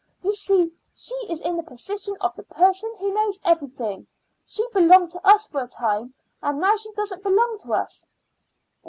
You 0.23 0.33
see, 0.33 0.73
she 0.95 1.13
is 1.29 1.41
in 1.41 1.57
the 1.57 1.61
position 1.61 2.15
of 2.21 2.35
the 2.35 2.41
person 2.41 2.91
who 2.97 3.13
knows 3.13 3.39
everything. 3.45 4.07
She 4.47 4.65
belonged 4.73 5.11
to 5.11 5.23
us 5.23 5.45
for 5.47 5.61
a 5.61 5.67
time, 5.67 6.15
and 6.41 6.59
now 6.59 6.75
she 6.75 6.91
doesn't 6.93 7.21
belong 7.21 7.59
to 7.59 7.73
us." 7.75 8.07